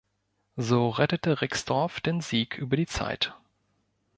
[0.55, 3.35] So rettete Rixdorf den Sieg über die Zeit.